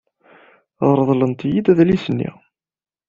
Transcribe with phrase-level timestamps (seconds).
[0.97, 2.29] Reḍlent-iyi-d adlis-nni.